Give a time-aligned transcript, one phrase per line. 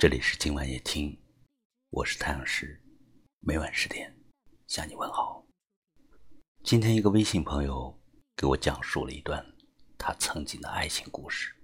[0.00, 1.14] 这里是今晚夜听，
[1.90, 2.82] 我是太阳石，
[3.40, 4.10] 每晚十点
[4.66, 5.44] 向你问好。
[6.64, 7.94] 今天一个微信朋友
[8.34, 9.44] 给我讲述了一段
[9.98, 11.54] 他曾经的爱情故事，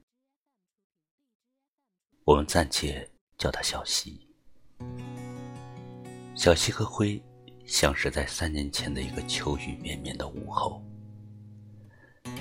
[2.24, 4.28] 我们暂且叫他小西。
[6.34, 7.18] 小西和辉
[7.64, 10.84] 相识在三年前的一个秋雨绵绵的午后，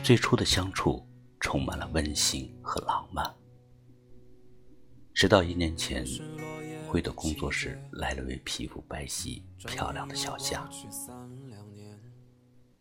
[0.03, 1.07] 最初的相处
[1.39, 3.33] 充满了温馨和浪漫。
[5.15, 6.05] 直到一年前，
[6.85, 10.69] 辉的工作室来了位皮肤白皙、漂亮的小夏。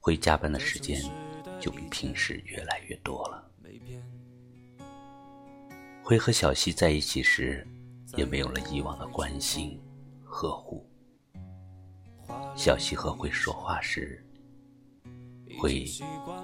[0.00, 1.00] 辉加班的时间
[1.60, 3.48] 就比平时越来越多了。
[6.02, 7.64] 辉和小西在一起时，
[8.16, 9.80] 也没有了以往的关心、
[10.24, 10.84] 呵护。
[12.56, 14.26] 小西和辉说话时，
[15.56, 15.84] 辉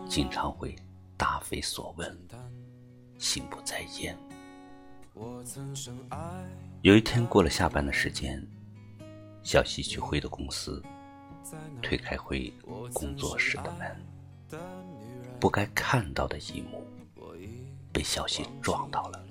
[0.09, 0.77] 经常会
[1.17, 2.17] 答非所问，
[3.19, 4.17] 心不在焉。
[6.83, 8.43] 有一天过了下班的时间，
[9.43, 10.83] 小西去辉的公司，
[11.83, 12.53] 推开辉
[12.93, 14.61] 工作室的门，
[15.39, 16.87] 不该看到的一幕
[17.93, 19.27] 被小西撞到了。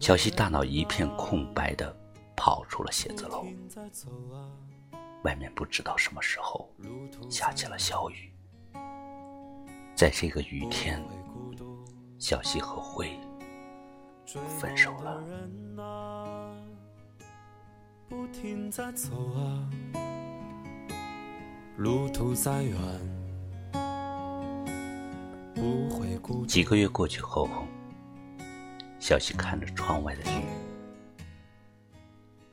[0.00, 1.94] 小西大脑一片空白的
[2.36, 3.46] 跑出了写字楼，
[5.22, 6.68] 外面不知道什么时候
[7.30, 8.32] 下起了小雨，
[9.94, 11.02] 在这个雨天。
[12.22, 13.18] 小西和辉
[14.60, 15.20] 分手了。
[26.46, 27.48] 几个月过去后，
[29.00, 30.44] 小西看着窗外的雨，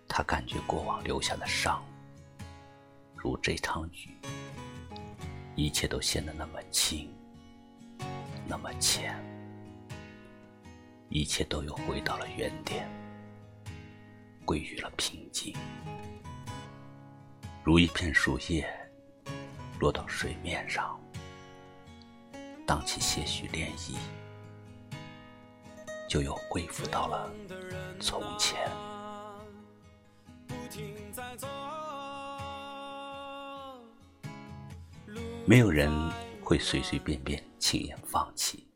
[0.07, 1.79] 他感觉过往留下的伤，
[3.15, 4.17] 如这场雨，
[5.55, 7.07] 一切都显得那么轻，
[8.47, 9.28] 那么浅。
[11.09, 12.87] 一切都又回到了原点，
[14.45, 15.55] 归于了平静，
[17.63, 18.69] 如一片树叶
[19.79, 20.99] 落到水面上，
[22.63, 23.95] 荡起些许涟漪，
[26.07, 27.27] 就又恢复到了
[27.99, 28.69] 从前。
[35.47, 35.91] 没有人
[36.43, 38.68] 会随随便便轻言放弃。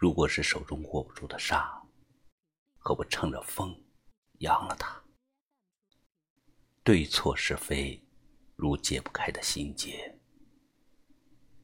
[0.00, 1.86] 如果是手中握不住的沙，
[2.78, 3.78] 何不乘着风
[4.38, 4.98] 扬了它？
[6.82, 8.02] 对错是非，
[8.56, 10.18] 如解不开的心结，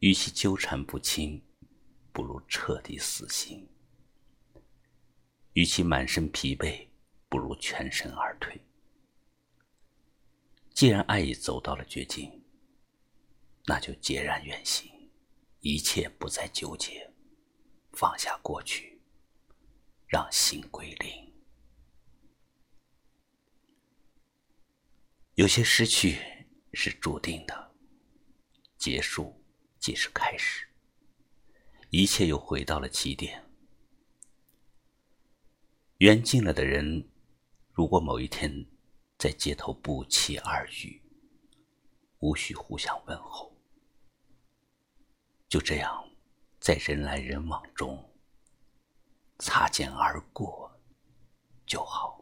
[0.01, 1.43] 与其纠缠不清，
[2.13, 3.67] 不如彻底死心；
[5.55, 6.87] 与其满身疲惫，
[7.31, 8.61] 不如全身而退。
[10.75, 12.45] 既然爱已走到了绝境，
[13.65, 14.93] 那就孑然远行，
[15.61, 17.11] 一切不再纠结。
[17.97, 19.01] 放下过去，
[20.07, 21.33] 让心归零。
[25.37, 26.19] 有些失去
[26.75, 27.75] 是注定的，
[28.77, 29.43] 结束
[29.79, 30.69] 即是开始，
[31.89, 33.43] 一切又回到了起点。
[35.97, 37.09] 缘尽了的人，
[37.73, 38.67] 如果某一天
[39.17, 41.01] 在街头不期而遇，
[42.19, 43.57] 无需互相问候，
[45.49, 46.06] 就这样。
[46.67, 47.97] 在人来人往中
[49.39, 50.69] 擦肩而过
[51.65, 52.21] 就好。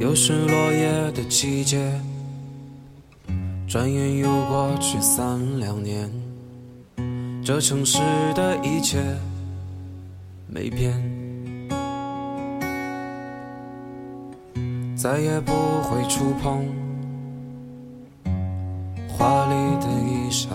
[0.00, 2.00] 又是落叶的季节，
[3.68, 6.10] 转眼又过去三两年，
[7.44, 8.00] 这城市
[8.34, 9.00] 的一切
[10.48, 10.92] 没变，
[14.96, 15.52] 再也不
[15.82, 16.66] 会触碰
[19.08, 20.48] 华丽的衣裳。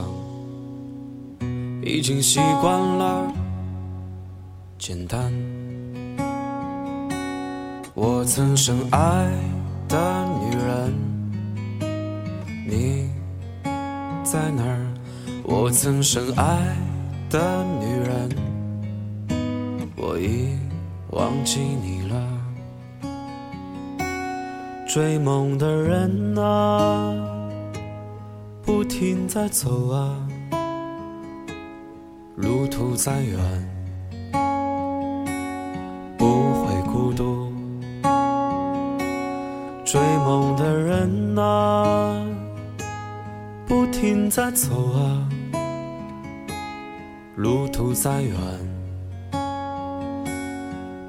[1.88, 3.32] 已经习惯了
[4.76, 5.32] 简单。
[7.94, 9.30] 我曾深爱
[9.88, 10.92] 的女人，
[12.68, 13.12] 你
[14.24, 14.94] 在哪儿？
[15.44, 16.76] 我曾深爱
[17.30, 18.30] 的女人，
[19.96, 20.58] 我已
[21.12, 22.16] 忘记你了。
[24.88, 27.14] 追梦的人啊，
[28.64, 30.18] 不停在走啊。
[32.36, 33.40] 路途再远，
[36.18, 37.50] 不会孤独。
[39.86, 42.28] 追梦的人啊，
[43.66, 45.30] 不停在走啊。
[47.38, 48.38] 路途再远，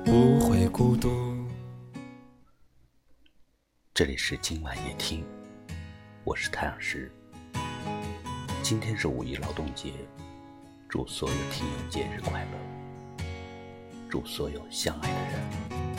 [0.05, 1.11] 不会孤独。
[3.93, 5.25] 这里是今晚夜听，
[6.23, 7.11] 我是太阳石。
[8.62, 9.90] 今天是五一劳动节。
[10.88, 13.25] 祝所有听友节日快乐！
[14.09, 15.41] 祝所有相爱的人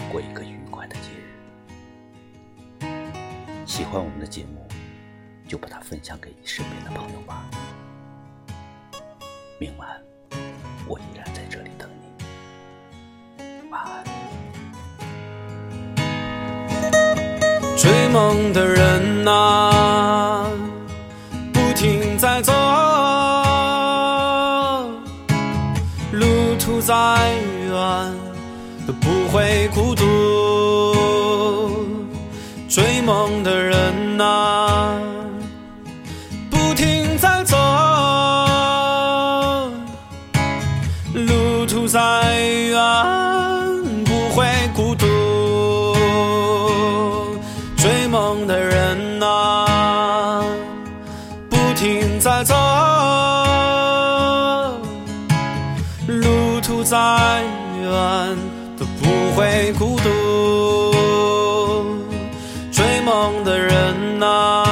[0.10, 2.86] 过一个愉快的节日。
[3.66, 4.66] 喜欢我们的节目，
[5.46, 7.44] 就把它分享给你身边的朋友吧。
[9.60, 9.90] 明晚，
[10.88, 13.70] 我依然在这里等你。
[13.70, 14.06] 晚安。
[17.76, 19.67] 追梦的人啊，
[33.08, 35.00] 追梦的人啊，
[36.52, 37.56] 不停在走，
[41.14, 42.00] 路途再
[42.68, 42.76] 远
[44.04, 44.46] 不会
[44.76, 45.06] 孤独。
[47.78, 50.44] 追梦的人啊，
[51.50, 52.54] 不停在走，
[56.08, 56.98] 路途再
[57.80, 58.38] 远
[58.78, 60.97] 都不会孤独。
[63.44, 64.64] 的人呐，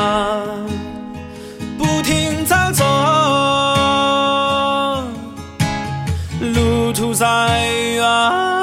[1.78, 2.84] 不停在走，
[6.54, 7.26] 路途再
[7.96, 8.55] 远。